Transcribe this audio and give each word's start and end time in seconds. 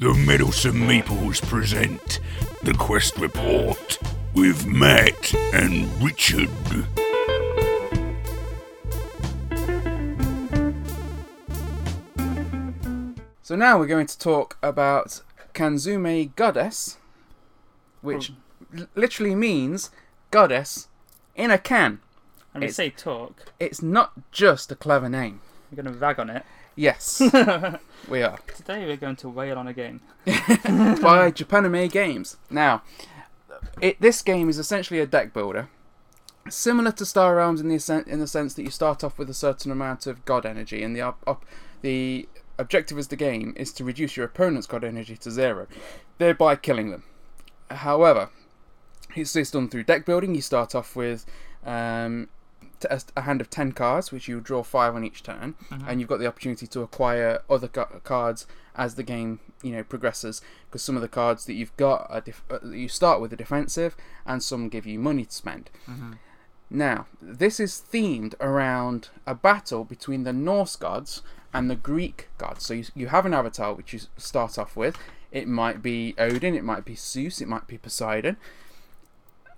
The 0.00 0.14
Meddlesome 0.14 0.76
Meeples 0.76 1.42
present 1.42 2.20
the 2.62 2.72
Quest 2.72 3.18
Report 3.18 3.98
with 4.32 4.66
Matt 4.66 5.34
and 5.52 6.02
Richard. 6.02 6.48
So 13.42 13.56
now 13.56 13.78
we're 13.78 13.86
going 13.86 14.06
to 14.06 14.18
talk 14.18 14.56
about 14.62 15.20
Kanzume 15.52 16.34
Goddess, 16.34 16.96
which 18.00 18.28
hmm. 18.72 18.78
l- 18.78 18.86
literally 18.94 19.34
means 19.34 19.90
goddess 20.30 20.88
in 21.36 21.50
a 21.50 21.58
can. 21.58 22.00
And 22.54 22.62
we 22.62 22.68
It's- 22.68 22.76
say 22.76 22.88
talk, 22.88 23.52
It's 23.60 23.82
not 23.82 24.12
just 24.32 24.72
a 24.72 24.76
clever 24.76 25.10
name. 25.10 25.42
We're 25.70 25.82
going 25.82 25.92
to 25.92 25.98
rag 25.98 26.18
on 26.18 26.30
it. 26.30 26.44
Yes, 26.76 27.20
we 28.08 28.22
are. 28.22 28.38
Today 28.56 28.86
we're 28.86 28.96
going 28.96 29.16
to 29.16 29.28
wail 29.28 29.58
on 29.58 29.68
a 29.68 29.72
game. 29.72 30.00
By 30.24 31.30
Japanime 31.30 31.90
Games. 31.90 32.36
Now, 32.48 32.82
it, 33.80 34.00
this 34.00 34.22
game 34.22 34.48
is 34.48 34.58
essentially 34.58 35.00
a 35.00 35.06
deck 35.06 35.32
builder, 35.32 35.68
similar 36.48 36.92
to 36.92 37.04
Star 37.04 37.36
Realms 37.36 37.60
in 37.60 37.68
the 37.68 38.04
in 38.06 38.20
the 38.20 38.26
sense 38.26 38.54
that 38.54 38.62
you 38.62 38.70
start 38.70 39.04
off 39.04 39.18
with 39.18 39.30
a 39.30 39.34
certain 39.34 39.70
amount 39.70 40.06
of 40.06 40.24
god 40.24 40.46
energy, 40.46 40.82
and 40.82 40.96
the 40.96 41.02
up, 41.02 41.22
up, 41.26 41.44
the 41.82 42.28
objective 42.58 42.98
of 42.98 43.08
the 43.08 43.16
game 43.16 43.54
is 43.56 43.72
to 43.72 43.84
reduce 43.84 44.16
your 44.16 44.26
opponent's 44.26 44.66
god 44.66 44.84
energy 44.84 45.16
to 45.16 45.30
zero, 45.30 45.66
thereby 46.18 46.56
killing 46.56 46.90
them. 46.90 47.04
However, 47.70 48.30
it's, 49.14 49.34
it's 49.36 49.50
done 49.50 49.68
through 49.68 49.84
deck 49.84 50.04
building. 50.04 50.34
You 50.34 50.42
start 50.42 50.74
off 50.74 50.96
with 50.96 51.26
um, 51.64 52.28
a, 52.88 53.00
a 53.16 53.22
hand 53.22 53.40
of 53.40 53.50
ten 53.50 53.72
cards, 53.72 54.12
which 54.12 54.28
you 54.28 54.40
draw 54.40 54.62
five 54.62 54.94
on 54.94 55.04
each 55.04 55.22
turn, 55.22 55.54
and 55.86 56.00
you've 56.00 56.08
got 56.08 56.18
the 56.18 56.26
opportunity 56.26 56.66
to 56.68 56.80
acquire 56.82 57.42
other 57.48 57.68
ca- 57.68 58.00
cards 58.04 58.46
as 58.76 58.94
the 58.94 59.02
game 59.02 59.40
you 59.62 59.72
know 59.72 59.82
progresses. 59.82 60.40
Because 60.66 60.82
some 60.82 60.96
of 60.96 61.02
the 61.02 61.08
cards 61.08 61.44
that 61.46 61.54
you've 61.54 61.76
got 61.76 62.06
are 62.10 62.20
def- 62.20 62.44
uh, 62.50 62.58
you 62.68 62.88
start 62.88 63.20
with 63.20 63.32
are 63.32 63.36
defensive, 63.36 63.96
and 64.24 64.42
some 64.42 64.68
give 64.68 64.86
you 64.86 64.98
money 64.98 65.24
to 65.24 65.32
spend. 65.34 65.70
Now, 66.72 67.06
this 67.20 67.58
is 67.58 67.82
themed 67.92 68.34
around 68.40 69.08
a 69.26 69.34
battle 69.34 69.84
between 69.84 70.22
the 70.22 70.32
Norse 70.32 70.76
gods 70.76 71.20
and 71.52 71.68
the 71.68 71.74
Greek 71.74 72.28
gods. 72.38 72.64
So 72.64 72.74
you, 72.74 72.84
you 72.94 73.06
have 73.08 73.26
an 73.26 73.34
avatar 73.34 73.74
which 73.74 73.92
you 73.92 74.00
start 74.16 74.56
off 74.56 74.76
with. 74.76 74.96
It 75.32 75.48
might 75.48 75.82
be 75.82 76.14
Odin, 76.16 76.54
it 76.54 76.62
might 76.62 76.84
be 76.84 76.94
Zeus, 76.94 77.40
it 77.40 77.48
might 77.48 77.66
be 77.66 77.76
Poseidon. 77.78 78.36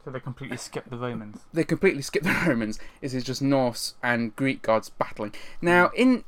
So 0.04 0.10
they 0.10 0.20
completely 0.20 0.56
skip 0.56 0.90
the 0.90 0.96
Romans. 0.96 1.40
They 1.52 1.64
completely 1.64 2.02
skip 2.02 2.24
the 2.24 2.30
Romans. 2.46 2.78
This 3.00 3.14
is 3.14 3.24
just 3.24 3.40
Norse 3.40 3.94
and 4.02 4.34
Greek 4.34 4.62
gods 4.62 4.90
battling. 4.90 5.34
Now, 5.60 5.90
in 5.94 6.24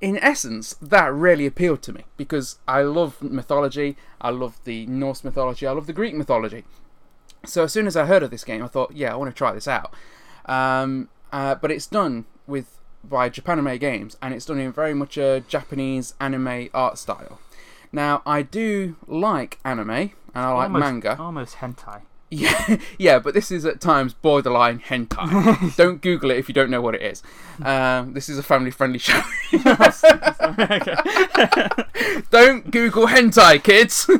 in 0.00 0.18
essence, 0.18 0.74
that 0.74 1.12
really 1.12 1.46
appealed 1.46 1.82
to 1.82 1.92
me 1.92 2.04
because 2.16 2.58
I 2.68 2.82
love 2.82 3.22
mythology. 3.22 3.96
I 4.20 4.30
love 4.30 4.60
the 4.64 4.86
Norse 4.86 5.24
mythology. 5.24 5.66
I 5.66 5.72
love 5.72 5.86
the 5.86 5.92
Greek 5.92 6.14
mythology. 6.14 6.64
So 7.44 7.64
as 7.64 7.72
soon 7.72 7.86
as 7.86 7.96
I 7.96 8.06
heard 8.06 8.22
of 8.22 8.30
this 8.30 8.44
game, 8.44 8.62
I 8.62 8.66
thought, 8.66 8.92
yeah, 8.92 9.12
I 9.12 9.16
want 9.16 9.30
to 9.30 9.36
try 9.36 9.52
this 9.52 9.68
out. 9.68 9.94
Um, 10.44 11.08
uh, 11.32 11.54
but 11.54 11.70
it's 11.70 11.86
done 11.86 12.26
with 12.46 12.78
by 13.02 13.30
Japanime 13.30 13.78
Games, 13.78 14.16
and 14.20 14.34
it's 14.34 14.46
done 14.46 14.58
in 14.58 14.72
very 14.72 14.94
much 14.94 15.16
a 15.16 15.40
Japanese 15.48 16.14
anime 16.20 16.68
art 16.74 16.98
style. 16.98 17.40
Now, 17.92 18.20
I 18.26 18.42
do 18.42 18.96
like 19.06 19.58
anime, 19.64 19.90
and 19.90 20.10
I 20.34 20.50
like 20.52 20.64
almost, 20.64 20.80
manga. 20.80 21.16
Almost 21.18 21.56
hentai. 21.56 22.02
Yeah, 22.30 22.78
yeah, 22.98 23.18
but 23.18 23.34
this 23.34 23.50
is 23.50 23.64
at 23.64 23.80
times 23.80 24.14
borderline 24.14 24.80
hentai. 24.80 25.76
don't 25.76 26.00
Google 26.02 26.30
it 26.30 26.38
if 26.38 26.48
you 26.48 26.54
don't 26.54 26.70
know 26.70 26.80
what 26.80 26.94
it 26.94 27.02
is. 27.02 27.22
Um, 27.62 28.14
this 28.14 28.28
is 28.28 28.38
a 28.38 28.42
family-friendly 28.42 28.98
show. 28.98 29.20
don't 32.30 32.70
Google 32.70 33.06
hentai, 33.06 33.62
kids. 33.62 34.10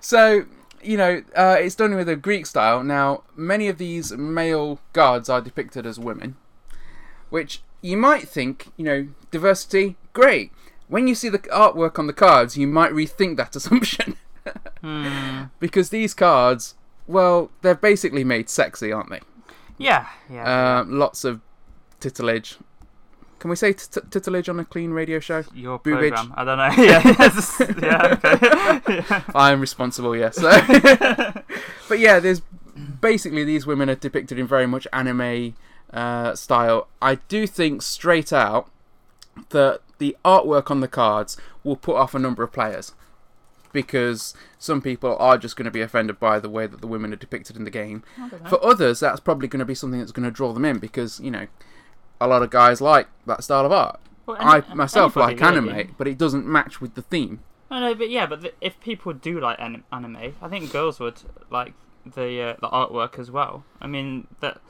so 0.00 0.46
you 0.82 0.96
know, 0.96 1.22
uh, 1.34 1.56
it's 1.58 1.74
done 1.74 1.94
with 1.94 2.08
a 2.08 2.16
Greek 2.16 2.46
style. 2.46 2.82
Now, 2.82 3.22
many 3.36 3.68
of 3.68 3.78
these 3.78 4.12
male 4.12 4.80
guards 4.92 5.28
are 5.28 5.40
depicted 5.40 5.86
as 5.86 5.98
women, 5.98 6.36
which 7.30 7.62
you 7.80 7.96
might 7.96 8.28
think, 8.28 8.68
you 8.76 8.84
know, 8.84 9.08
diversity, 9.30 9.96
great. 10.12 10.52
When 10.88 11.08
you 11.08 11.14
see 11.14 11.28
the 11.28 11.38
artwork 11.38 11.98
on 11.98 12.06
the 12.06 12.12
cards, 12.12 12.56
you 12.56 12.66
might 12.66 12.92
rethink 12.92 13.36
that 13.36 13.56
assumption. 13.56 14.16
Hmm. 14.82 15.44
because 15.58 15.88
these 15.88 16.12
cards, 16.12 16.74
well, 17.06 17.50
they're 17.62 17.74
basically 17.74 18.24
made 18.24 18.48
sexy, 18.48 18.92
aren't 18.92 19.10
they? 19.10 19.20
Yeah, 19.78 20.08
yeah. 20.30 20.80
Um, 20.80 20.98
lots 20.98 21.24
of 21.24 21.40
titillage. 22.00 22.56
Can 23.38 23.50
we 23.50 23.56
say 23.56 23.74
t- 23.74 24.00
titillage 24.00 24.48
on 24.48 24.58
a 24.58 24.64
clean 24.64 24.92
radio 24.92 25.20
show? 25.20 25.44
Your 25.52 25.78
boobage. 25.78 26.14
program. 26.14 26.32
I 26.34 26.44
don't 26.44 26.56
know. 26.56 26.82
yeah, 26.82 27.02
yeah, 27.82 28.18
okay. 28.22 29.04
yeah. 29.10 29.22
I'm 29.34 29.60
responsible, 29.60 30.16
yes. 30.16 30.36
So. 30.36 30.50
but 31.88 31.98
yeah, 31.98 32.20
there's 32.20 32.40
basically 33.00 33.44
these 33.44 33.66
women 33.66 33.90
are 33.90 33.96
depicted 33.96 34.38
in 34.38 34.46
very 34.46 34.66
much 34.66 34.86
anime 34.92 35.54
uh, 35.92 36.34
style. 36.34 36.88
I 37.02 37.16
do 37.16 37.46
think 37.46 37.82
straight 37.82 38.32
out 38.32 38.70
that 39.50 39.80
the 39.98 40.16
artwork 40.24 40.70
on 40.70 40.80
the 40.80 40.88
cards 40.88 41.36
will 41.62 41.76
put 41.76 41.96
off 41.96 42.14
a 42.14 42.18
number 42.18 42.42
of 42.42 42.52
players 42.52 42.92
because 43.74 44.32
some 44.58 44.80
people 44.80 45.14
are 45.18 45.36
just 45.36 45.54
going 45.56 45.66
to 45.66 45.70
be 45.70 45.82
offended 45.82 46.18
by 46.18 46.38
the 46.40 46.48
way 46.48 46.66
that 46.66 46.80
the 46.80 46.86
women 46.86 47.12
are 47.12 47.16
depicted 47.16 47.56
in 47.56 47.64
the 47.64 47.70
game. 47.70 48.02
For 48.48 48.64
others, 48.64 49.00
that's 49.00 49.20
probably 49.20 49.48
going 49.48 49.58
to 49.60 49.66
be 49.66 49.74
something 49.74 50.00
that's 50.00 50.12
going 50.12 50.24
to 50.24 50.30
draw 50.30 50.54
them 50.54 50.64
in 50.64 50.78
because 50.78 51.20
you 51.20 51.30
know 51.30 51.46
a 52.18 52.26
lot 52.26 52.42
of 52.42 52.48
guys 52.48 52.80
like 52.80 53.08
that 53.26 53.44
style 53.44 53.66
of 53.66 53.72
art. 53.72 54.00
Well, 54.24 54.38
I 54.40 54.62
myself 54.74 55.16
like 55.16 55.38
really. 55.40 55.70
anime, 55.70 55.94
but 55.98 56.08
it 56.08 56.16
doesn't 56.16 56.46
match 56.46 56.80
with 56.80 56.94
the 56.94 57.02
theme. 57.02 57.40
No, 57.70 57.80
no, 57.80 57.94
but 57.94 58.08
yeah, 58.08 58.24
but 58.24 58.40
th- 58.40 58.54
if 58.62 58.80
people 58.80 59.12
do 59.12 59.38
like 59.38 59.60
anim- 59.60 59.84
anime, 59.92 60.34
I 60.40 60.48
think 60.48 60.72
girls 60.72 60.98
would 61.00 61.20
like 61.50 61.74
the 62.06 62.40
uh, 62.40 62.56
the 62.60 62.68
artwork 62.68 63.18
as 63.18 63.30
well. 63.30 63.64
I 63.82 63.86
mean 63.86 64.28
that 64.40 64.60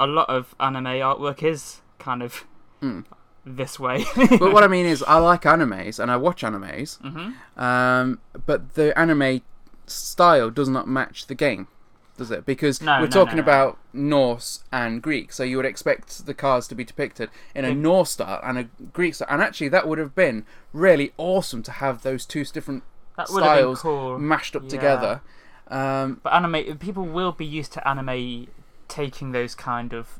a 0.00 0.06
lot 0.08 0.28
of 0.28 0.56
anime 0.58 0.86
artwork 0.86 1.42
is 1.44 1.82
kind 2.00 2.22
of 2.22 2.44
Mm. 2.82 3.04
This 3.44 3.78
way. 3.78 4.04
but 4.16 4.52
what 4.52 4.64
I 4.64 4.68
mean 4.68 4.86
is, 4.86 5.02
I 5.02 5.18
like 5.18 5.42
animes 5.42 5.98
and 5.98 6.10
I 6.10 6.16
watch 6.16 6.42
animes, 6.42 6.98
hmm 7.00 7.32
um, 7.60 8.18
but 8.46 8.74
the 8.74 8.98
anime 8.98 9.42
style 9.86 10.50
does 10.50 10.68
not 10.68 10.88
match 10.88 11.26
the 11.26 11.34
game, 11.34 11.68
does 12.16 12.30
it? 12.30 12.46
Because 12.46 12.80
No, 12.80 12.94
we're 13.00 13.06
no, 13.06 13.08
talking 13.08 13.36
no, 13.36 13.42
about 13.42 13.78
Norse 13.92 14.64
and 14.72 15.02
Greek, 15.02 15.32
so 15.32 15.42
you 15.44 15.56
would 15.58 15.66
expect 15.66 16.26
the 16.26 16.34
cars 16.34 16.66
to 16.68 16.74
be 16.74 16.84
depicted 16.84 17.28
in 17.54 17.64
a 17.64 17.68
Yeah. 17.68 17.74
Norse 17.74 18.10
style 18.12 18.40
and 18.42 18.58
a 18.58 18.64
Greek 18.92 19.14
style, 19.14 19.28
and 19.30 19.42
actually 19.42 19.68
that 19.68 19.86
would 19.86 19.98
have 19.98 20.14
been 20.14 20.44
really 20.72 21.12
awesome 21.18 21.62
to 21.64 21.70
have 21.72 22.02
those 22.02 22.24
two 22.26 22.44
different 22.44 22.82
That 23.16 23.30
would 23.30 23.42
have 23.44 23.52
been 23.52 23.76
styles 23.76 23.82
cool. 23.82 24.18
mashed 24.18 24.56
up 24.56 24.62
Yeah. 24.64 24.68
together. 24.70 25.20
Um, 25.68 26.20
But 26.22 26.32
anime 26.34 26.78
people 26.78 27.04
will 27.04 27.32
be 27.32 27.46
used 27.46 27.72
to 27.74 27.88
anime 27.88 28.48
taking 28.88 29.32
those 29.32 29.54
kind 29.54 29.92
of 29.92 30.18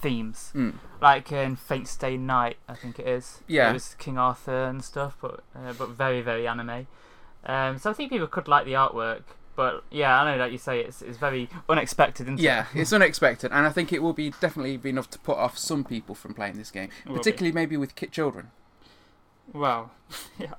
themes, 0.00 0.52
mm. 0.54 0.74
like 1.00 1.30
in 1.32 1.56
Fate 1.56 1.88
Stay 1.88 2.16
Night, 2.16 2.56
I 2.68 2.74
think 2.74 2.98
it 2.98 3.06
is. 3.06 3.42
Yeah. 3.46 3.70
it 3.70 3.74
was 3.74 3.94
King 3.94 4.18
Arthur 4.18 4.64
and 4.64 4.82
stuff, 4.84 5.16
but 5.20 5.42
uh, 5.54 5.72
but 5.76 5.90
very 5.90 6.20
very 6.20 6.46
anime. 6.46 6.86
Um, 7.44 7.78
so 7.78 7.90
I 7.90 7.92
think 7.92 8.10
people 8.10 8.26
could 8.26 8.48
like 8.48 8.64
the 8.66 8.72
artwork, 8.72 9.22
but 9.56 9.84
yeah, 9.90 10.20
I 10.20 10.30
know 10.30 10.38
that 10.38 10.52
you 10.52 10.58
say 10.58 10.80
it's 10.80 11.02
it's 11.02 11.18
very 11.18 11.48
unexpected. 11.68 12.26
Isn't 12.26 12.40
Yeah, 12.40 12.66
it? 12.74 12.80
it's 12.80 12.92
unexpected, 12.92 13.50
and 13.52 13.66
I 13.66 13.70
think 13.70 13.92
it 13.92 14.02
will 14.02 14.12
be 14.12 14.30
definitely 14.40 14.76
be 14.76 14.90
enough 14.90 15.10
to 15.10 15.18
put 15.18 15.36
off 15.36 15.58
some 15.58 15.84
people 15.84 16.14
from 16.14 16.34
playing 16.34 16.56
this 16.56 16.70
game, 16.70 16.90
particularly 17.06 17.52
maybe 17.52 17.76
with 17.76 17.94
kid 17.94 18.12
children. 18.12 18.50
Well, 19.52 19.90
yeah, 20.38 20.52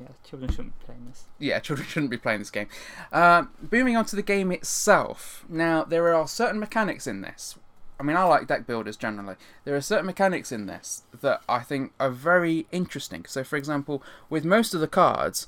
yeah, 0.00 0.08
children 0.24 0.50
shouldn't 0.50 0.78
be 0.78 0.84
playing 0.84 1.06
this. 1.08 1.24
Yeah, 1.38 1.58
children 1.66 1.86
shouldn't 1.88 2.10
be 2.10 2.16
playing 2.16 2.38
this 2.40 2.50
game. 2.50 2.68
Um, 3.12 3.50
moving 3.70 3.96
on 3.96 4.04
to 4.06 4.16
the 4.16 4.22
game 4.22 4.52
itself. 4.52 5.44
Now, 5.48 5.84
there 5.84 6.14
are 6.14 6.28
certain 6.28 6.60
mechanics 6.60 7.06
in 7.06 7.22
this. 7.22 7.56
I 7.98 8.02
mean, 8.02 8.16
I 8.16 8.24
like 8.24 8.46
deck 8.46 8.66
builders 8.66 8.96
generally. 8.96 9.36
There 9.64 9.74
are 9.74 9.80
certain 9.80 10.06
mechanics 10.06 10.52
in 10.52 10.66
this 10.66 11.04
that 11.20 11.40
I 11.48 11.60
think 11.60 11.92
are 11.98 12.10
very 12.10 12.66
interesting. 12.70 13.24
So, 13.26 13.42
for 13.42 13.56
example, 13.56 14.02
with 14.28 14.44
most 14.44 14.74
of 14.74 14.80
the 14.80 14.88
cards, 14.88 15.46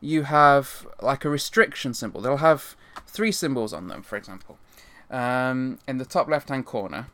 you 0.00 0.24
have 0.24 0.86
like 1.00 1.24
a 1.24 1.30
restriction 1.30 1.94
symbol. 1.94 2.20
They'll 2.20 2.38
have 2.38 2.76
three 3.06 3.32
symbols 3.32 3.72
on 3.72 3.88
them, 3.88 4.02
for 4.02 4.16
example, 4.16 4.58
um, 5.10 5.78
in 5.88 5.96
the 5.96 6.04
top 6.04 6.28
left 6.28 6.50
hand 6.50 6.66
corner. 6.66 7.08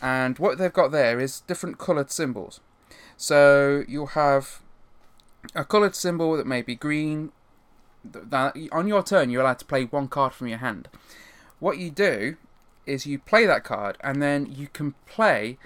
And 0.00 0.38
what 0.38 0.58
they've 0.58 0.72
got 0.72 0.90
there 0.90 1.20
is 1.20 1.40
different 1.40 1.78
coloured 1.78 2.10
symbols. 2.10 2.60
So, 3.16 3.84
you'll 3.86 4.08
have 4.08 4.62
a 5.54 5.64
coloured 5.64 5.94
symbol 5.94 6.36
that 6.36 6.46
may 6.46 6.62
be 6.62 6.74
green. 6.74 7.32
That 8.02 8.56
on 8.72 8.88
your 8.88 9.02
turn, 9.02 9.30
you're 9.30 9.42
allowed 9.42 9.58
to 9.60 9.64
play 9.64 9.84
one 9.84 10.08
card 10.08 10.32
from 10.32 10.48
your 10.48 10.58
hand. 10.58 10.88
What 11.58 11.78
you 11.78 11.90
do 11.90 12.36
is 12.86 13.06
you 13.06 13.18
play 13.18 13.46
that 13.46 13.64
card, 13.64 13.96
and 14.00 14.22
then 14.22 14.46
you 14.50 14.68
can 14.68 14.94
play 15.06 15.58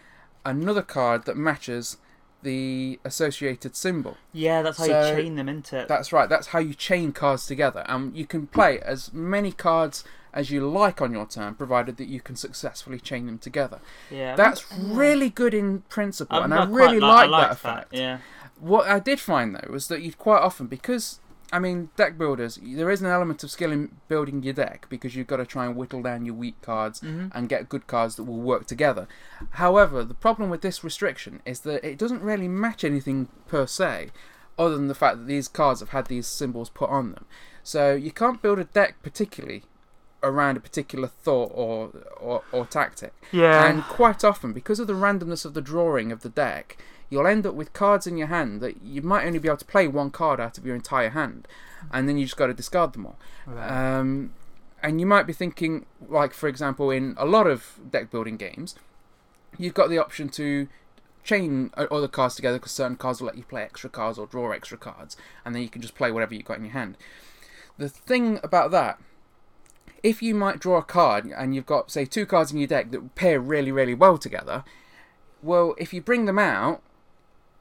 another 0.44 0.82
card 0.82 1.24
that 1.26 1.36
matches 1.36 1.98
the 2.42 3.00
associated 3.04 3.74
symbol. 3.74 4.16
Yeah, 4.32 4.62
that's 4.62 4.78
how 4.78 4.84
So, 4.84 5.10
you 5.10 5.16
chain 5.22 5.34
them 5.36 5.48
into 5.48 5.76
it. 5.78 5.88
That's 5.88 6.12
right. 6.12 6.28
That's 6.28 6.48
how 6.48 6.60
you 6.60 6.74
chain 6.74 7.12
cards 7.12 7.46
together, 7.46 7.84
and 7.88 8.16
you 8.16 8.26
can 8.26 8.46
play 8.46 8.80
as 8.80 9.12
many 9.12 9.52
cards 9.52 10.04
as 10.32 10.50
you 10.50 10.68
like 10.68 11.00
on 11.00 11.12
your 11.12 11.26
turn, 11.26 11.54
provided 11.54 11.96
that 11.96 12.06
you 12.06 12.20
can 12.20 12.36
successfully 12.36 13.00
chain 13.00 13.26
them 13.26 13.38
together. 13.38 13.80
yeah, 14.10 14.36
That's 14.36 14.62
uh, 14.70 14.76
really 14.80 15.30
good 15.30 15.54
in 15.54 15.80
principle, 15.88 16.36
I'm 16.38 16.44
and 16.52 16.54
I 16.54 16.64
really 16.66 17.00
like, 17.00 17.30
like, 17.30 17.48
that 17.48 17.52
effect. 17.52 17.92
Yeah, 17.92 18.18
What 18.60 18.86
I 18.88 18.98
did 18.98 19.20
find 19.20 19.54
though 19.54 19.72
was 19.72 19.88
that 19.88 20.02
you'd 20.02 20.18
quite 20.18 20.40
often 20.40 20.66
because 20.66 21.18
I 21.50 21.58
mean, 21.58 21.88
deck 21.96 22.18
builders, 22.18 22.58
there 22.62 22.90
is 22.90 23.00
an 23.00 23.06
element 23.06 23.42
of 23.42 23.50
skill 23.50 23.72
in 23.72 23.96
building 24.08 24.42
your 24.42 24.52
deck 24.52 24.86
because 24.90 25.16
you've 25.16 25.26
got 25.26 25.38
to 25.38 25.46
try 25.46 25.64
and 25.64 25.76
whittle 25.76 26.02
down 26.02 26.26
your 26.26 26.34
weak 26.34 26.60
cards 26.60 27.00
Mhm. 27.00 27.30
and 27.34 27.48
get 27.48 27.68
good 27.70 27.86
cards 27.86 28.16
that 28.16 28.24
will 28.24 28.40
work 28.40 28.66
together. 28.66 29.08
However, 29.52 30.04
the 30.04 30.14
problem 30.14 30.50
with 30.50 30.60
this 30.60 30.84
restriction 30.84 31.40
is 31.46 31.60
that 31.60 31.82
it 31.84 31.96
doesn't 31.98 32.22
really 32.22 32.48
match 32.48 32.84
anything 32.84 33.28
per 33.46 33.66
se, 33.66 34.10
other 34.58 34.76
than 34.76 34.88
the 34.88 34.94
fact 34.94 35.18
that 35.18 35.26
these 35.26 35.48
cards 35.48 35.80
have 35.80 35.90
had 35.90 36.06
these 36.06 36.26
symbols 36.26 36.68
put 36.68 36.90
on 36.90 37.12
them. 37.12 37.24
So 37.62 37.94
you 37.94 38.10
can't 38.10 38.42
build 38.42 38.58
a 38.58 38.64
deck 38.64 38.96
particularly 39.02 39.64
around 40.22 40.56
a 40.56 40.60
particular 40.60 41.08
thought 41.08 41.52
or 41.54 41.90
or, 42.20 42.42
or 42.52 42.66
tactic. 42.66 43.12
Yeah. 43.32 43.66
And 43.66 43.82
quite 43.84 44.24
often, 44.24 44.52
because 44.52 44.80
of 44.80 44.86
the 44.86 44.94
randomness 44.94 45.44
of 45.44 45.54
the 45.54 45.60
drawing 45.60 46.12
of 46.12 46.22
the 46.22 46.28
deck, 46.28 46.76
you'll 47.10 47.26
end 47.26 47.46
up 47.46 47.54
with 47.54 47.72
cards 47.72 48.06
in 48.06 48.16
your 48.16 48.28
hand 48.28 48.60
that 48.60 48.82
you 48.82 49.02
might 49.02 49.26
only 49.26 49.38
be 49.38 49.48
able 49.48 49.58
to 49.58 49.64
play 49.64 49.88
one 49.88 50.10
card 50.10 50.40
out 50.40 50.58
of 50.58 50.66
your 50.66 50.74
entire 50.74 51.10
hand, 51.10 51.48
and 51.92 52.08
then 52.08 52.18
you 52.18 52.24
just 52.24 52.36
got 52.36 52.48
to 52.48 52.54
discard 52.54 52.92
them 52.92 53.06
all. 53.06 53.18
Right. 53.46 53.98
Um, 53.98 54.34
and 54.82 55.00
you 55.00 55.06
might 55.06 55.26
be 55.26 55.32
thinking, 55.32 55.86
like 56.08 56.32
for 56.32 56.48
example, 56.48 56.90
in 56.90 57.14
a 57.18 57.26
lot 57.26 57.46
of 57.46 57.78
deck 57.90 58.10
building 58.10 58.36
games, 58.36 58.74
you've 59.56 59.74
got 59.74 59.88
the 59.90 59.98
option 59.98 60.28
to 60.30 60.68
chain 61.24 61.70
other 61.76 62.08
cards 62.08 62.36
together 62.36 62.58
because 62.58 62.72
certain 62.72 62.96
cards 62.96 63.20
will 63.20 63.26
let 63.26 63.36
you 63.36 63.42
play 63.42 63.62
extra 63.62 63.90
cards 63.90 64.18
or 64.18 64.26
draw 64.26 64.50
extra 64.50 64.78
cards, 64.78 65.16
and 65.44 65.54
then 65.54 65.62
you 65.62 65.68
can 65.68 65.82
just 65.82 65.94
play 65.94 66.10
whatever 66.10 66.34
you've 66.34 66.44
got 66.44 66.58
in 66.58 66.64
your 66.64 66.72
hand. 66.72 66.96
The 67.76 67.88
thing 67.88 68.40
about 68.42 68.70
that, 68.72 68.98
if 70.02 70.22
you 70.22 70.34
might 70.34 70.60
draw 70.60 70.78
a 70.78 70.82
card 70.82 71.26
and 71.26 71.54
you've 71.54 71.66
got 71.66 71.90
say 71.90 72.04
two 72.04 72.26
cards 72.26 72.52
in 72.52 72.58
your 72.58 72.68
deck 72.68 72.90
that 72.90 73.14
pair 73.14 73.40
really 73.40 73.72
really 73.72 73.94
well 73.94 74.18
together, 74.18 74.64
well 75.42 75.74
if 75.78 75.92
you 75.92 76.00
bring 76.00 76.26
them 76.26 76.38
out, 76.38 76.82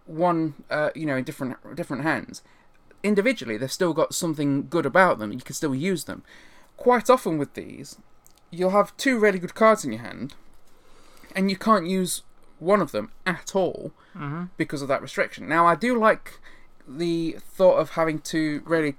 one 0.05 0.55
uh, 0.69 0.89
you 0.95 1.05
know 1.05 1.17
in 1.17 1.23
different 1.23 1.75
different 1.75 2.03
hands, 2.03 2.41
individually 3.03 3.57
they've 3.57 3.71
still 3.71 3.93
got 3.93 4.13
something 4.13 4.67
good 4.69 4.85
about 4.85 5.19
them. 5.19 5.31
You 5.31 5.39
can 5.39 5.55
still 5.55 5.75
use 5.75 6.05
them. 6.05 6.23
Quite 6.75 7.09
often 7.09 7.37
with 7.37 7.55
these, 7.55 7.97
you'll 8.51 8.69
have 8.71 8.95
two 8.97 9.17
really 9.19 9.39
good 9.39 9.55
cards 9.55 9.83
in 9.83 9.91
your 9.91 10.01
hand, 10.01 10.35
and 11.35 11.49
you 11.49 11.57
can't 11.57 11.87
use 11.87 12.21
one 12.59 12.81
of 12.81 12.91
them 12.91 13.11
at 13.25 13.55
all 13.55 13.91
hmm 14.13 14.45
because 14.57 14.81
of 14.81 14.87
that 14.87 15.01
restriction. 15.01 15.47
Now, 15.47 15.67
I 15.67 15.75
do 15.75 15.97
like 15.97 16.39
the 16.87 17.37
thought 17.39 17.77
of 17.77 17.91
having 17.91 18.19
to 18.19 18.61
really 18.65 18.95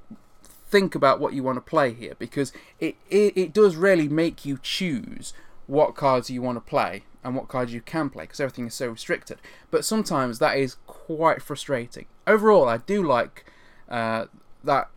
think 0.70 0.94
about 0.94 1.20
what 1.20 1.32
you 1.32 1.43
want 1.43 1.56
to 1.56 1.61
play 1.62 1.93
here 1.93 2.15
because 2.19 2.53
it, 2.79 2.97
it, 3.11 3.37
it 3.37 3.53
does 3.53 3.76
really 3.76 4.09
make 4.09 4.44
you 4.44 4.59
choose 4.62 5.32
what 5.67 5.94
cards 5.94 6.31
you 6.31 6.43
want 6.43 6.56
to 6.56 6.61
play 6.61 7.05
and 7.25 7.35
what 7.35 7.49
cards 7.49 7.73
you 7.73 7.81
can 7.81 8.09
play 8.11 8.25
because 8.25 8.41
everything 8.41 8.67
is 8.67 8.75
so 8.75 8.88
restricted. 8.88 9.38
But 9.70 9.85
sometimes 9.85 10.38
that 10.38 10.56
is 10.56 10.76
quite 10.87 11.43
frustrating. 11.43 12.06
Overall, 12.26 12.69
I 12.69 12.79
do 12.79 13.03
like 13.03 13.44
uh, 13.88 14.26
that 14.65 14.91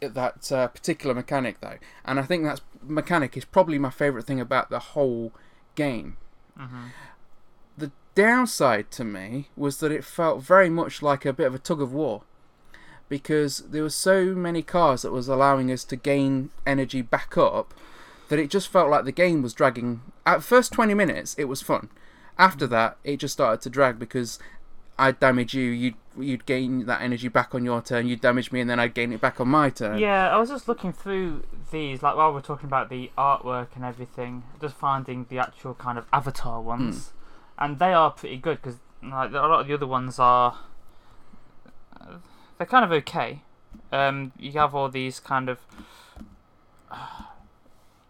that 0.00 0.52
uh, 0.52 0.68
particular 0.68 1.14
mechanic 1.14 1.60
though, 1.60 1.78
and 2.04 2.18
I 2.18 2.22
think 2.22 2.44
that 2.44 2.60
mechanic 2.82 3.36
is 3.36 3.44
probably 3.44 3.78
my 3.78 3.90
favourite 3.90 4.26
thing 4.26 4.40
about 4.40 4.70
the 4.70 4.78
whole 4.78 5.32
game 5.74 6.16
hmm 6.56 6.88
the 7.76 7.90
downside 8.14 8.90
to 8.92 9.04
me 9.04 9.48
was 9.56 9.78
that 9.78 9.90
it 9.90 10.04
felt 10.04 10.42
very 10.42 10.70
much 10.70 11.02
like 11.02 11.24
a 11.24 11.32
bit 11.32 11.46
of 11.46 11.54
a 11.54 11.58
tug 11.58 11.80
of 11.80 11.92
war 11.92 12.22
because 13.10 13.58
there 13.68 13.82
were 13.82 13.90
so 13.90 14.26
many 14.34 14.62
cars 14.62 15.02
that 15.02 15.10
was 15.10 15.28
allowing 15.28 15.70
us 15.70 15.84
to 15.84 15.96
gain 15.96 16.48
energy 16.64 17.02
back 17.02 17.36
up 17.36 17.74
that 18.30 18.38
it 18.38 18.48
just 18.48 18.68
felt 18.68 18.88
like 18.88 19.04
the 19.04 19.12
game 19.12 19.42
was 19.42 19.52
dragging. 19.52 20.00
At 20.24 20.42
first 20.42 20.72
20 20.72 20.94
minutes 20.94 21.34
it 21.34 21.44
was 21.44 21.60
fun. 21.60 21.90
After 22.38 22.66
that 22.68 22.96
it 23.04 23.18
just 23.18 23.34
started 23.34 23.60
to 23.62 23.68
drag 23.68 23.98
because 23.98 24.38
I'd 24.98 25.18
damage 25.18 25.52
you 25.52 25.64
you'd 25.64 25.94
you'd 26.18 26.46
gain 26.46 26.86
that 26.86 27.02
energy 27.02 27.28
back 27.28 27.54
on 27.54 27.64
your 27.64 27.80
turn 27.80 28.06
you'd 28.06 28.20
damage 28.20 28.52
me 28.52 28.60
and 28.60 28.68
then 28.70 28.78
I'd 28.78 28.94
gain 28.94 29.12
it 29.12 29.20
back 29.20 29.40
on 29.40 29.48
my 29.48 29.70
turn. 29.70 29.98
Yeah, 29.98 30.28
I 30.34 30.38
was 30.38 30.48
just 30.48 30.68
looking 30.68 30.92
through 30.92 31.42
these, 31.72 32.02
like 32.02 32.14
while 32.14 32.32
we're 32.32 32.40
talking 32.40 32.66
about 32.66 32.90
the 32.90 33.10
artwork 33.18 33.68
and 33.74 33.84
everything, 33.84 34.44
just 34.60 34.76
finding 34.76 35.26
the 35.28 35.38
actual 35.38 35.74
kind 35.74 35.98
of 35.98 36.06
avatar 36.12 36.60
ones, 36.60 37.08
hmm. 37.08 37.64
and 37.64 37.78
they 37.80 37.92
are 37.92 38.10
pretty 38.12 38.36
good 38.36 38.62
because 38.62 38.78
like 39.02 39.30
a 39.30 39.34
lot 39.34 39.60
of 39.60 39.66
the 39.66 39.74
other 39.74 39.86
ones 39.86 40.18
are, 40.18 40.58
they're 42.60 42.66
kind 42.66 42.84
of 42.84 42.92
okay. 42.92 43.40
Um, 43.90 44.32
you 44.38 44.52
have 44.52 44.74
all 44.74 44.90
these 44.90 45.18
kind 45.18 45.48
of, 45.48 45.60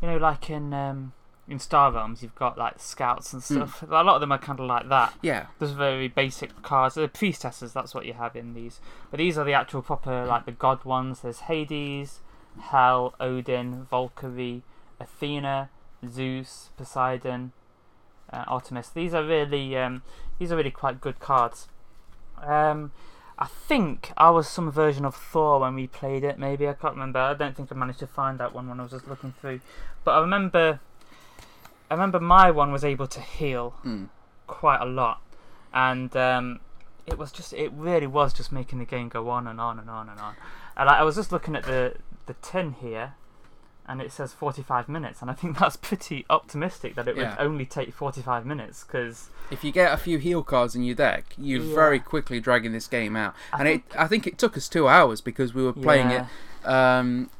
you 0.03 0.09
know, 0.09 0.17
like 0.17 0.51
in 0.51 0.75
um, 0.75 1.13
in 1.47 1.61
Star 1.61 1.93
Realms, 1.93 2.21
you've 2.21 2.35
got 2.35 2.59
like 2.59 2.81
scouts 2.81 3.33
and 3.33 3.45
stuff. 3.45 3.85
A 3.89 4.03
lot 4.03 4.17
of 4.17 4.21
them 4.21 4.33
are 4.33 4.39
kind 4.39 4.59
of 4.59 4.67
like 4.67 4.89
that. 4.89 5.15
yeah 5.23 5.47
There's 5.61 5.71
very 5.71 6.09
basic 6.09 6.63
cards. 6.63 6.97
The 6.97 7.07
priestesses, 7.07 7.73
that's 7.73 7.95
what 7.95 8.07
you 8.07 8.15
have 8.15 8.35
in 8.35 8.55
these. 8.55 8.81
But 9.13 9.19
these 9.19 9.39
are 9.39 9.45
the 9.45 9.53
actual 9.53 9.83
proper, 9.83 10.27
like 10.27 10.47
the 10.47 10.53
god 10.53 10.85
ones. 10.85 11.21
There's 11.21 11.41
Hades, 11.41 12.19
Hel, 12.59 13.15
Odin, 13.21 13.87
Valkyrie, 13.89 14.63
Athena, 14.99 15.71
Zeus, 16.09 16.71
Poseidon, 16.77 17.53
uh, 18.33 18.43
Artemis. 18.49 18.89
These 18.89 19.15
are 19.15 19.23
really, 19.23 19.77
um, 19.77 20.03
these 20.41 20.51
are 20.51 20.57
really 20.57 20.73
quite 20.73 21.01
good 21.01 21.21
cards. 21.21 21.69
Um, 22.43 22.91
I 23.41 23.47
think 23.47 24.13
I 24.19 24.29
was 24.31 24.47
some 24.49 24.71
version 24.71 25.05
of 25.07 25.15
Thor 25.15 25.61
when 25.61 25.75
we 25.75 25.87
played 25.87 26.25
it. 26.25 26.39
Maybe 26.39 26.69
I 26.69 26.75
can't 26.75 26.93
remember. 26.95 27.19
I 27.21 27.33
don't 27.35 27.57
think 27.57 27.73
I 27.73 27.75
managed 27.75 28.01
to 28.01 28.07
find 28.07 28.39
that 28.39 28.55
one 28.55 28.69
when 28.69 28.79
I 28.79 28.83
was 28.83 28.93
just 28.93 29.09
looking 29.09 29.33
through. 29.41 29.61
But 30.05 30.11
I 30.13 30.21
remember, 30.21 30.81
I 31.91 31.95
remember 31.95 32.21
my 32.21 32.51
one 32.51 32.71
was 32.71 32.85
able 32.85 33.07
to 33.07 33.21
heal 33.21 33.75
Mm. 33.85 34.09
quite 34.47 34.81
a 34.81 34.85
lot, 34.85 35.21
and 35.73 36.15
um, 36.17 36.61
it 37.07 37.17
was 37.17 37.33
just 37.33 37.53
it 37.55 37.73
really 37.73 38.07
was 38.07 38.35
just 38.35 38.53
making 38.53 38.79
the 38.79 38.85
game 38.85 39.09
go 39.09 39.31
on 39.31 39.47
and 39.47 39.59
on 39.61 39.79
and 39.79 39.89
on 39.89 40.09
and 40.11 40.21
on. 40.21 40.35
And 40.77 40.89
I, 40.91 40.99
I 41.01 41.03
was 41.03 41.17
just 41.17 41.33
looking 41.33 41.57
at 41.57 41.65
the 41.65 41.95
the 42.27 42.35
tin 42.35 42.73
here, 42.75 43.15
and 43.91 44.01
it 44.01 44.13
says 44.13 44.33
45 44.33 44.89
minutes, 44.89 45.21
and 45.21 45.31
I 45.31 45.35
think 45.35 45.59
that's 45.61 45.77
pretty 45.77 46.25
optimistic 46.31 46.95
that 46.95 47.09
it 47.09 47.17
Yeah. 47.17 47.31
would 47.37 47.45
only 47.45 47.67
take 47.67 47.93
45 47.93 48.47
minutes 48.47 48.85
because 48.85 49.29
If 49.51 49.65
you 49.65 49.73
get 49.73 49.93
a 49.93 49.97
few 49.97 50.19
heal 50.19 50.45
cards 50.45 50.77
in 50.77 50.85
your 50.85 50.95
deck, 50.95 51.25
you're 51.37 51.61
Yeah. 51.63 51.75
very 51.75 51.99
quickly 51.99 52.39
dragging 52.41 52.73
this 52.73 52.87
game 52.87 53.17
out. 53.17 53.35
I 53.53 53.59
and 53.59 53.69
it, 53.69 53.83
I 53.99 54.07
think 54.07 54.27
it 54.29 54.39
took 54.39 54.57
us 54.57 54.69
two 54.69 54.87
hours 54.87 55.21
because 55.21 55.53
we 55.55 55.65
were 55.65 55.73
playing 55.73 56.11
Yeah. 56.13 56.27
it. 56.65 56.69
Um, 56.69 57.31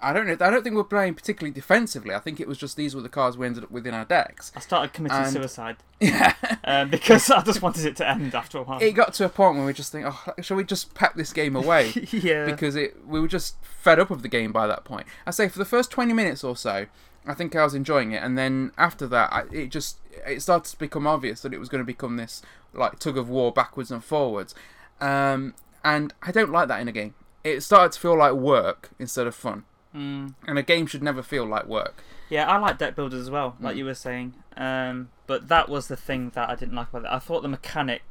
I 0.00 0.12
don't 0.12 0.26
know. 0.26 0.32
I 0.40 0.50
don't 0.50 0.62
think 0.62 0.74
we 0.74 0.80
are 0.80 0.84
playing 0.84 1.14
particularly 1.14 1.52
defensively. 1.52 2.14
I 2.14 2.18
think 2.20 2.38
it 2.40 2.46
was 2.48 2.56
just 2.58 2.76
these 2.76 2.94
were 2.94 3.02
the 3.02 3.08
cards 3.08 3.36
we 3.36 3.46
ended 3.46 3.64
up 3.64 3.70
with 3.70 3.86
in 3.86 3.94
our 3.94 4.04
decks. 4.04 4.52
I 4.54 4.60
started 4.60 4.92
committing 4.92 5.18
And- 5.18 5.32
suicide 5.32 5.76
Yeah. 6.00 6.34
um, 6.64 6.90
because 6.90 7.28
I 7.30 7.42
just 7.42 7.60
wanted 7.62 7.84
it 7.84 7.96
to 7.96 8.08
end 8.08 8.34
after 8.34 8.58
a 8.58 8.62
while. 8.62 8.80
it 8.80 8.92
got 8.92 9.12
to 9.14 9.24
a 9.24 9.28
point 9.28 9.56
where 9.56 9.66
we 9.66 9.72
just 9.72 9.90
think, 9.90 10.06
oh, 10.06 10.32
shall 10.40 10.56
we 10.56 10.62
just 10.64 10.94
pack 10.94 11.16
this 11.16 11.32
game 11.32 11.56
away? 11.56 11.92
yeah, 12.12 12.46
because 12.46 12.76
it 12.76 13.04
we 13.06 13.20
were 13.20 13.26
just 13.28 13.56
fed 13.64 13.98
up 13.98 14.10
of 14.10 14.22
the 14.22 14.28
game 14.28 14.52
by 14.52 14.66
that 14.68 14.84
point. 14.84 15.06
I 15.26 15.30
say 15.32 15.48
for 15.48 15.58
the 15.58 15.64
first 15.64 15.90
twenty 15.90 16.12
minutes 16.12 16.44
or 16.44 16.56
so, 16.56 16.86
I 17.26 17.34
think 17.34 17.56
I 17.56 17.64
was 17.64 17.74
enjoying 17.74 18.12
it, 18.12 18.22
and 18.22 18.38
then 18.38 18.70
after 18.78 19.06
that, 19.08 19.32
I, 19.32 19.42
it 19.52 19.68
just 19.70 19.98
it 20.26 20.40
started 20.42 20.70
to 20.70 20.78
become 20.78 21.06
obvious 21.06 21.40
that 21.42 21.52
it 21.52 21.58
was 21.58 21.68
going 21.68 21.82
to 21.82 21.86
become 21.86 22.16
this 22.16 22.40
like 22.72 22.98
tug 23.00 23.18
of 23.18 23.28
war 23.28 23.50
backwards 23.52 23.90
and 23.90 24.04
forwards, 24.04 24.54
um, 25.00 25.54
and 25.84 26.14
I 26.22 26.30
don't 26.32 26.52
like 26.52 26.68
that 26.68 26.80
in 26.80 26.86
a 26.88 26.92
game. 26.92 27.14
It 27.44 27.60
started 27.62 27.92
to 27.92 28.00
feel 28.00 28.16
like 28.16 28.32
work 28.34 28.90
instead 28.98 29.26
of 29.26 29.34
fun, 29.34 29.64
Mm. 29.98 30.34
and 30.46 30.58
a 30.58 30.62
game 30.62 30.86
should 30.86 31.02
never 31.02 31.22
feel 31.22 31.44
like 31.44 31.66
work. 31.66 32.02
Yeah, 32.30 32.46
I 32.46 32.58
like 32.58 32.78
deck 32.78 32.94
builders 32.94 33.20
as 33.22 33.30
well, 33.30 33.56
like 33.60 33.74
Mm. 33.74 33.78
you 33.78 33.84
were 33.86 33.94
saying. 33.94 34.34
Um, 34.56 35.10
but 35.26 35.48
that 35.48 35.68
was 35.68 35.88
the 35.88 35.96
thing 35.96 36.30
that 36.34 36.48
I 36.48 36.54
didn't 36.54 36.74
like 36.74 36.88
about 36.90 37.04
it. 37.04 37.10
I 37.10 37.18
thought 37.18 37.42
the 37.42 37.48
mechanic 37.48 38.02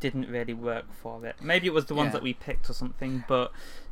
didn't 0.00 0.28
really 0.28 0.54
work 0.54 0.92
for 0.92 1.24
it. 1.26 1.36
Maybe 1.40 1.66
it 1.66 1.72
was 1.72 1.86
the 1.86 1.94
ones 1.94 2.08
Yeah. 2.08 2.12
that 2.12 2.22
we 2.22 2.34
picked 2.34 2.68
or 2.70 2.74
something, 2.74 3.24
but 3.28 3.50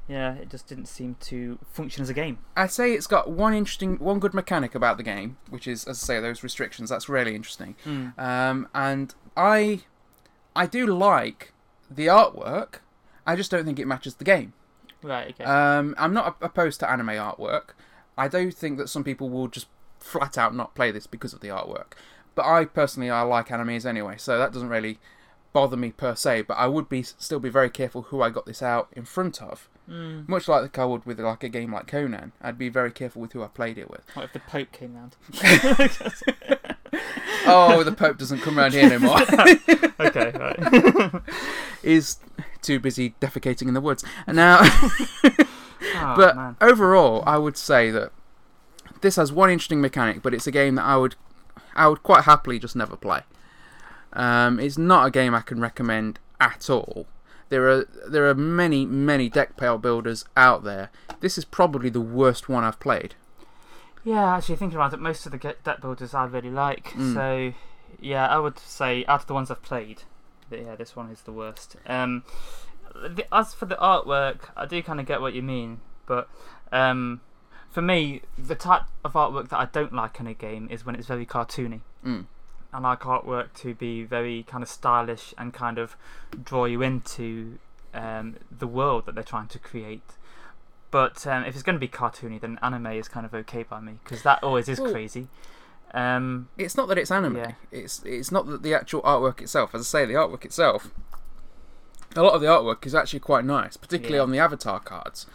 yeah, 0.09 0.35
it 0.35 0.49
just 0.51 0.67
didn't 0.67 0.87
seem 0.87 1.17
to 1.21 1.59
function 1.73 2.03
as 2.03 2.11
a 2.11 2.15
game. 2.15 2.39
I'd 2.57 2.71
say 2.73 2.93
it's 2.93 3.07
got 3.07 3.31
one 3.31 3.55
interesting, 3.55 3.97
one 3.99 4.19
good 4.19 4.35
mechanic 4.35 4.75
about 4.75 4.97
the 4.97 5.03
game, 5.03 5.37
which 5.49 5.67
is, 5.69 5.85
as 5.85 6.03
I 6.03 6.07
say, 6.07 6.21
those 6.21 6.43
restrictions. 6.43 6.91
That's 6.91 7.09
really 7.09 7.35
interesting. 7.35 7.77
Mm. 7.87 8.19
Um, 8.19 8.69
and 8.75 9.15
I, 9.37 9.81
I 10.55 10.67
do 10.67 10.87
like 10.87 11.53
the 11.91 12.07
artwork. 12.07 12.77
I 13.27 13.37
just 13.37 13.51
don't 13.51 13.65
think 13.65 13.79
it 13.79 13.87
matches 13.87 14.17
the 14.17 14.25
game. 14.25 14.53
Right. 15.03 15.31
Okay. 15.31 15.45
Um, 15.45 15.95
I'm 15.99 16.13
not 16.13 16.37
opposed 16.41 16.81
to 16.81 16.91
anime 16.91 17.09
artwork. 17.09 17.71
I 18.19 18.29
do 18.29 18.51
think 18.51 18.79
that 18.79 18.89
some 18.89 19.05
people 19.05 19.29
will 19.29 19.49
just 19.49 19.67
flat 19.99 20.37
out 20.39 20.55
not 20.55 20.75
play 20.75 20.91
this 20.91 21.07
because 21.07 21.33
of 21.33 21.41
the 21.41 21.49
artwork. 21.49 21.93
But 22.35 22.45
I 22.45 22.65
personally, 22.65 23.11
I 23.11 23.23
like 23.23 23.49
animes 23.49 23.85
anyway, 23.85 24.17
so 24.19 24.39
that 24.39 24.53
doesn't 24.53 24.69
really 24.69 24.99
bother 25.53 25.77
me 25.77 25.91
per 25.91 26.15
se. 26.15 26.43
But 26.43 26.55
I 26.55 26.67
would 26.67 26.89
be 26.89 27.03
still 27.03 27.41
be 27.41 27.49
very 27.49 27.71
careful 27.71 28.03
who 28.03 28.23
I 28.23 28.31
got 28.31 28.47
this 28.47 28.63
out 28.63 28.89
in 28.93 29.05
front 29.05 29.43
of. 29.43 29.69
Mm. 29.89 30.29
Much 30.29 30.47
like 30.47 30.79
I 30.79 30.85
would 30.85 31.05
with 31.05 31.19
like 31.19 31.43
a 31.43 31.49
game 31.49 31.73
like 31.73 31.89
Conan, 31.89 32.33
I'd 32.41 32.59
be 32.59 32.69
very 32.69 32.93
careful 32.93 33.23
with 33.23 33.33
who 33.33 33.43
I 33.43 33.49
played 33.49 33.77
it 33.77 33.91
with. 33.91 34.03
What 34.15 34.27
if 34.27 34.33
the 34.33 34.41
Pope 34.41 34.71
came 34.71 34.95
round? 34.95 35.17
Oh, 37.47 37.83
the 37.83 37.93
Pope 37.93 38.19
doesn't 38.19 38.41
come 38.41 38.59
around 38.59 38.73
here 38.73 38.85
anymore. 38.85 39.21
okay. 40.01 40.33
Right. 40.35 41.23
He's 41.83 42.19
too 42.63 42.79
busy 42.81 43.15
defecating 43.21 43.69
in 43.69 43.75
the 43.75 43.81
woods. 43.81 44.05
And 44.27 44.37
now, 44.37 44.61
Oh, 45.83 46.15
but 46.17 46.37
man. 46.37 46.57
overall, 46.61 47.23
I 47.27 47.39
would 47.39 47.57
say 47.57 47.91
that 47.91 48.13
this 49.01 49.17
has 49.17 49.33
one 49.33 49.51
interesting 49.51 49.81
mechanic, 49.81 50.23
but 50.23 50.35
it's 50.35 50.47
a 50.47 50.51
game 50.53 50.75
that 50.75 50.85
I 50.85 50.97
would, 50.97 51.15
I 51.75 51.89
would 51.89 52.03
quite 52.03 52.25
happily 52.25 52.59
just 52.59 52.77
never 52.77 52.97
play. 52.97 53.23
Um, 54.13 54.61
it's 54.61 54.77
not 54.77 55.07
a 55.07 55.11
game 55.11 55.35
I 55.35 55.41
can 55.41 55.61
recommend 55.61 56.19
at 56.41 56.69
all. 56.69 57.07
there 57.49 57.69
are 57.69 57.85
there 58.09 58.29
are 58.29 58.35
many 58.35 58.85
many 58.87 59.29
deck 59.29 59.57
pile 59.57 59.79
builders 59.79 60.25
out 60.37 60.65
there. 60.65 60.91
This 61.21 61.39
is 61.39 61.45
probably 61.45 61.89
the 61.91 62.01
worst 62.01 62.49
one 62.49 62.65
I've 62.65 62.81
played. 62.81 63.15
Yeah, 64.05 64.37
actually 64.37 64.57
thinking 64.57 64.77
about 64.77 64.93
it, 64.95 65.01
most 65.01 65.27
of 65.27 65.33
the 65.33 65.39
deck 65.39 65.81
builders 65.81 66.15
I 66.15 66.25
really 66.25 66.51
like. 66.51 66.93
So, 66.97 67.53
yeah, 68.01 68.27
I 68.29 68.39
would 68.39 68.59
say 68.59 69.05
out 69.07 69.21
of 69.23 69.27
the 69.27 69.35
ones 69.35 69.51
I've 69.51 69.63
played, 69.63 70.05
yeah, 70.51 70.77
this 70.77 70.97
one 70.97 71.11
is 71.11 71.23
the 71.23 71.33
worst. 71.33 71.77
Um, 71.87 72.25
the, 72.95 73.25
as 73.33 73.55
for 73.55 73.67
the 73.67 73.77
artwork, 73.77 74.51
I 74.57 74.67
do 74.67 74.83
kind 74.83 75.01
of 75.01 75.07
get 75.07 75.21
what 75.21 75.35
you 75.35 75.43
mean, 75.43 75.81
but 76.07 76.29
um, 76.73 77.21
for 77.71 77.83
me, 77.83 78.23
the 78.37 78.55
type 78.55 78.83
of 79.05 79.13
artwork 79.15 79.49
that 79.51 79.59
I 79.59 79.67
don't 79.67 79.93
like 79.93 80.19
in 80.21 80.27
a 80.27 80.35
game 80.35 80.69
is 80.71 80.85
when 80.85 80.95
it's 80.95 81.07
very 81.07 81.27
cartoony. 81.27 81.81
Mm. 82.05 82.27
I 82.73 82.79
like 82.81 83.01
artwork 83.01 83.53
to 83.61 83.75
be 83.75 84.05
very 84.05 84.45
kind 84.45 84.63
of 84.63 84.69
stylish 84.69 85.35
and 85.37 85.53
kind 85.53 85.79
of 85.79 85.97
draw 86.45 86.67
you 86.67 86.83
into 86.83 87.59
um, 87.95 88.37
the 88.57 88.67
world 88.67 89.07
that 89.07 89.15
they're 89.15 89.25
trying 89.25 89.49
to 89.49 89.59
create. 89.59 90.03
But 90.91 91.27
um, 91.27 91.45
if 91.45 91.55
it's 91.55 91.63
going 91.63 91.77
to 91.77 91.81
be 91.81 91.89
cartoony, 91.89 92.41
then 92.41 92.59
anime 92.63 92.87
is 92.89 93.09
kind 93.09 93.25
of 93.25 93.35
okay 93.35 93.63
by 93.63 93.81
me 93.81 93.95
because 94.03 94.23
that 94.23 94.43
always 94.43 94.69
is 94.69 94.81
Well- 94.81 94.93
crazy. 94.93 95.29
Um, 95.93 96.49
It's 96.57 96.77
not 96.77 96.89
that 96.89 96.99
it's 96.99 97.11
anime. 97.11 97.37
Yeah. 97.37 97.53
It's 97.73 98.03
it's 98.05 98.31
not 98.31 98.47
that 98.47 98.63
the 98.63 98.75
actual 98.75 99.03
artwork 99.03 99.41
itself. 99.41 99.75
As 99.75 99.81
I 99.83 99.85
say, 99.85 100.07
the 100.07 100.15
artwork 100.15 100.45
itself. 100.45 100.91
A 102.17 102.23
lot 102.23 102.35
of 102.35 102.41
the 102.41 102.47
artwork 102.49 102.85
is 102.87 102.95
actually 102.95 103.21
quite 103.21 103.45
nice, 103.45 103.77
particularly 103.77 104.17
Yeah. 104.17 104.23
on 104.23 104.31
the 104.33 104.39
avatar 104.39 104.81
cards. 104.81 105.27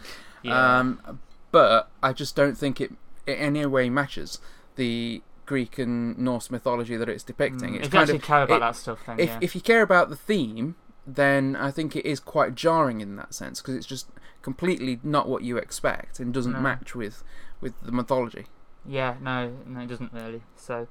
yeah, 0.42 0.78
Um, 0.78 1.20
but 1.50 1.90
I 2.02 2.12
just 2.12 2.36
don't 2.36 2.56
think 2.56 2.80
it 2.80 2.92
in 3.26 3.34
any 3.34 3.66
way 3.66 3.88
matches 3.90 4.38
the 4.76 5.22
Greek 5.46 5.78
and 5.78 6.16
Norse 6.18 6.50
mythology 6.50 6.96
that 6.96 7.08
it's 7.08 7.22
depicting. 7.24 7.72
Mm, 7.72 7.76
It's 7.76 7.86
if 7.88 7.94
you 7.94 8.00
actually 8.00 8.16
of, 8.18 8.22
care 8.22 8.42
about 8.42 8.56
it- 8.56 8.60
that 8.60 8.76
stuff, 8.76 8.98
then 9.06 9.18
if 9.20 9.28
yeah. 9.30 9.38
if 9.40 9.54
you 9.54 9.60
care 9.60 9.82
about 9.82 10.08
the 10.10 10.16
theme, 10.16 10.74
then 11.06 11.56
I 11.56 11.70
think 11.70 11.96
it 11.96 12.04
is 12.04 12.20
quite 12.20 12.54
jarring 12.54 13.00
in 13.00 13.16
that 13.16 13.32
sense 13.34 13.60
because 13.62 13.74
it's 13.74 13.86
just 13.86 14.08
completely 14.42 15.00
not 15.02 15.28
what 15.28 15.42
you 15.42 15.56
expect 15.56 16.20
and 16.20 16.32
doesn't 16.32 16.52
No. 16.52 16.60
match 16.60 16.94
with 16.94 17.22
with 17.60 17.80
the 17.82 17.92
mythology. 17.92 18.46
Yeah, 18.88 19.14
no, 19.20 19.52
no, 19.66 19.80
it 19.80 19.88
doesn't 19.88 20.12
really. 20.12 20.42
So 20.56 20.86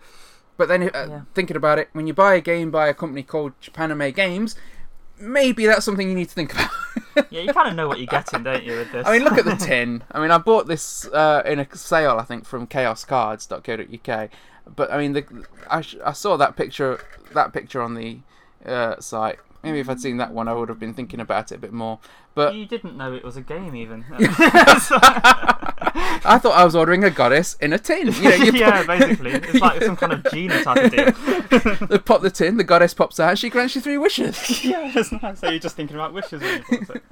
But 0.57 0.67
then, 0.69 0.83
uh, 0.83 0.89
Yeah. 1.09 1.21
thinking 1.33 1.57
about 1.57 1.79
it, 1.79 1.89
when 1.93 2.07
you 2.07 2.13
buy 2.13 2.35
a 2.35 2.41
game 2.41 2.71
by 2.71 2.87
a 2.87 2.93
company 2.93 3.23
called 3.23 3.59
Japanime 3.61 4.13
Games, 4.15 4.55
maybe 5.19 5.65
that's 5.65 5.83
something 5.85 6.07
you 6.07 6.15
need 6.15 6.29
to 6.29 6.33
think 6.33 6.53
about. 6.53 6.69
yeah, 7.29 7.41
you 7.41 7.53
kind 7.53 7.67
of 7.69 7.75
know 7.75 7.87
what 7.87 7.97
you're 7.99 8.07
getting, 8.07 8.43
don't 8.43 8.63
you? 8.63 8.77
With 8.77 8.91
this, 8.91 9.05
I 9.07 9.11
mean, 9.11 9.23
look 9.23 9.37
at 9.37 9.45
the 9.45 9.55
tin. 9.55 10.03
I 10.11 10.19
mean, 10.21 10.31
I 10.31 10.37
bought 10.37 10.67
this 10.67 11.05
uh, 11.07 11.41
in 11.45 11.59
a 11.59 11.75
sale, 11.75 12.17
I 12.19 12.23
think, 12.23 12.45
from 12.45 12.67
chaoscards.co.uk. 12.67 14.29
But 14.75 14.91
I 14.91 14.97
mean, 14.97 15.13
the, 15.13 15.45
I, 15.69 15.81
sh- 15.81 15.97
I 16.03 16.13
saw 16.13 16.37
that 16.37 16.55
picture 16.55 16.99
that 17.33 17.53
picture 17.53 17.81
on 17.81 17.93
the 17.95 18.19
uh, 18.65 18.99
site. 18.99 19.39
Maybe 19.65 19.79
if 19.79 19.89
I'd 19.89 19.99
seen 19.99 20.17
that 20.17 20.31
one, 20.31 20.47
I 20.47 20.53
would 20.53 20.69
have 20.69 20.79
been 20.79 20.93
thinking 20.93 21.19
about 21.19 21.51
it 21.51 21.55
a 21.55 21.57
bit 21.57 21.73
more. 21.73 21.99
But 22.33 22.55
you 22.55 22.65
didn't 22.65 22.95
know 22.95 23.13
it 23.13 23.23
was 23.23 23.35
a 23.35 23.41
game, 23.41 23.75
even. 23.75 24.05
I 24.19 26.39
thought 26.39 26.53
I 26.55 26.63
was 26.63 26.75
ordering 26.75 27.03
a 27.03 27.09
goddess 27.09 27.55
in 27.55 27.73
a 27.73 27.79
tin. 27.79 28.07
You 28.13 28.23
know, 28.23 28.35
you 28.35 28.51
put- 28.51 28.59
yeah, 28.59 28.83
basically, 28.85 29.31
it's 29.31 29.53
like 29.55 29.83
some 29.83 29.95
kind 29.95 30.13
of 30.13 30.31
genie 30.31 30.63
type 30.63 30.85
of 30.85 30.91
deal. 30.91 31.87
they 31.87 31.99
pop 31.99 32.21
the 32.21 32.29
tin, 32.29 32.57
the 32.57 32.63
goddess 32.63 32.93
pops 32.93 33.19
out, 33.19 33.37
she 33.37 33.49
grants 33.49 33.75
you 33.75 33.81
three 33.81 33.97
wishes. 33.97 34.63
yeah, 34.63 34.91
it's 34.93 35.11
nice. 35.11 35.39
So 35.39 35.49
you're 35.49 35.59
just 35.59 35.75
thinking 35.75 35.95
about 35.95 36.13
wishes 36.13 36.41
when 36.41 36.63
you 36.71 36.85
bought 36.85 36.97
it. 36.97 37.03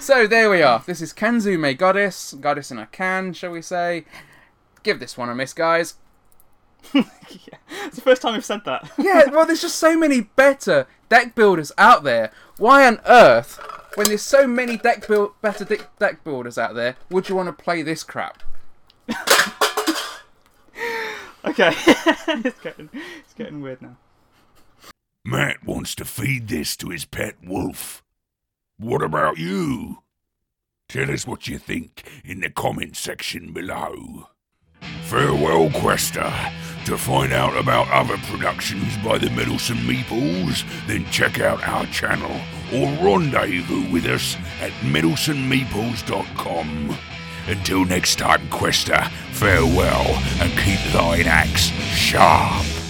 So 0.00 0.26
there 0.26 0.50
we 0.50 0.62
are. 0.62 0.82
This 0.86 1.00
is 1.00 1.12
Kanzume 1.12 1.76
Goddess, 1.76 2.34
Goddess 2.34 2.70
in 2.70 2.78
a 2.78 2.86
can, 2.86 3.32
shall 3.32 3.50
we 3.50 3.62
say? 3.62 4.04
Give 4.82 4.98
this 4.98 5.16
one 5.16 5.28
a 5.28 5.34
miss, 5.34 5.52
guys. 5.52 5.94
yeah. 6.94 7.58
It's 7.86 7.96
the 7.96 8.02
first 8.02 8.22
time 8.22 8.34
we've 8.34 8.44
said 8.44 8.64
that. 8.64 8.90
Yeah, 8.98 9.30
well, 9.30 9.46
there's 9.46 9.62
just 9.62 9.76
so 9.76 9.96
many 9.96 10.22
better 10.22 10.86
deck 11.08 11.34
builders 11.34 11.72
out 11.78 12.04
there. 12.04 12.32
Why 12.58 12.86
on 12.86 13.00
earth, 13.06 13.58
when 13.94 14.06
there's 14.08 14.22
so 14.22 14.46
many 14.46 14.76
deck 14.76 15.06
build 15.06 15.32
better 15.40 15.64
deck, 15.64 15.98
deck 15.98 16.24
builders 16.24 16.58
out 16.58 16.74
there, 16.74 16.96
would 17.10 17.28
you 17.28 17.36
want 17.36 17.48
to 17.48 17.64
play 17.64 17.82
this 17.82 18.02
crap? 18.02 18.42
Okay, 21.44 21.72
it's 21.76 22.60
getting 22.60 22.88
it's 22.92 23.34
getting 23.34 23.60
weird 23.62 23.82
now. 23.82 23.96
Matt 25.24 25.64
wants 25.64 25.94
to 25.96 26.04
feed 26.04 26.48
this 26.48 26.76
to 26.76 26.90
his 26.90 27.04
pet 27.04 27.34
wolf. 27.42 28.02
What 28.78 29.02
about 29.02 29.38
you? 29.38 30.02
Tell 30.88 31.10
us 31.10 31.26
what 31.26 31.48
you 31.48 31.58
think 31.58 32.08
in 32.24 32.40
the 32.40 32.50
comment 32.50 32.96
section 32.96 33.52
below. 33.52 34.28
Farewell, 35.04 35.70
Quester. 35.70 36.32
To 36.86 36.98
find 36.98 37.32
out 37.32 37.56
about 37.56 37.88
other 37.90 38.16
productions 38.26 38.96
by 38.98 39.18
the 39.18 39.30
Meddlesome 39.30 39.78
Meeples, 39.78 40.64
then 40.86 41.04
check 41.10 41.40
out 41.40 41.66
our 41.66 41.86
channel 41.86 42.40
or 42.72 42.86
rendezvous 43.04 43.90
with 43.92 44.06
us 44.06 44.36
at 44.60 44.70
meddlesomemeeples.com. 44.82 46.98
Until 47.46 47.84
next 47.84 48.16
time, 48.16 48.48
Quester, 48.50 49.00
farewell 49.30 50.20
and 50.40 50.50
keep 50.58 50.80
thine 50.92 51.26
axe 51.26 51.70
sharp. 51.94 52.81